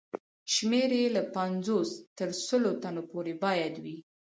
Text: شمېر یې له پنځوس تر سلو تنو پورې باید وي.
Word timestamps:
شمېر 0.53 0.89
یې 0.99 1.05
له 1.15 1.21
پنځوس 1.35 1.89
تر 2.17 2.29
سلو 2.45 2.71
تنو 2.81 3.03
پورې 3.11 3.33
باید 3.43 3.73
وي. 3.83 3.97